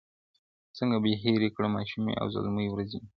•څنګه 0.77 0.97
به 1.03 1.09
هیری 1.23 1.49
کړم 1.55 1.71
ماشومي 1.77 2.13
او 2.21 2.25
زلمۍ 2.35 2.67
ورځي 2.69 2.97
مي- 3.01 3.07